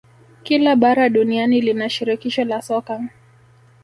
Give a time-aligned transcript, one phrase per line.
[0.43, 3.09] Kila bara duniani lina shirikisho la soka